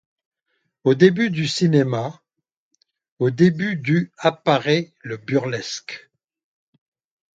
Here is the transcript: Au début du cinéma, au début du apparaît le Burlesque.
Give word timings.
Au 0.83 0.95
début 0.95 1.29
du 1.29 1.47
cinéma, 1.47 2.23
au 3.19 3.29
début 3.29 3.75
du 3.75 4.11
apparaît 4.17 4.91
le 5.01 5.17
Burlesque. 5.17 6.09